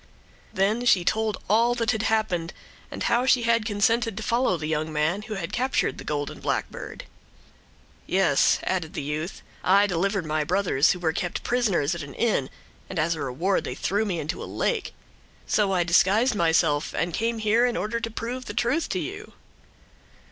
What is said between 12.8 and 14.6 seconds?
and as a reward they threw me into a